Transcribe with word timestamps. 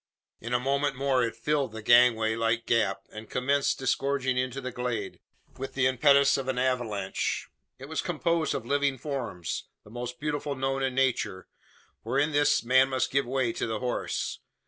In 0.39 0.51
a 0.51 0.59
moment 0.59 0.95
more 0.95 1.21
it 1.23 1.35
filled 1.35 1.73
the 1.73 1.83
gangway 1.83 2.33
like 2.35 2.65
gap, 2.65 3.05
and 3.11 3.29
commenced 3.29 3.77
disgorging 3.77 4.35
into 4.35 4.59
the 4.59 4.71
glade, 4.71 5.19
with 5.59 5.75
the 5.75 5.85
impetus 5.85 6.37
of 6.37 6.47
an 6.47 6.57
avalanche! 6.57 7.49
It 7.77 7.85
was 7.85 8.01
composed 8.01 8.55
of 8.55 8.65
living 8.65 8.97
forms 8.97 9.65
the 9.83 9.91
most 9.91 10.19
beautiful 10.19 10.55
known 10.55 10.81
in 10.81 10.95
nature: 10.95 11.47
for 12.03 12.17
in 12.17 12.31
this 12.31 12.63
man 12.63 12.89
must 12.89 13.11
give 13.11 13.27
way 13.27 13.53
to 13.53 13.67
the 13.67 13.77
horse. 13.77 14.39